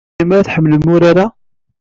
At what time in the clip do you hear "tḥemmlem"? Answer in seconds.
0.43-0.83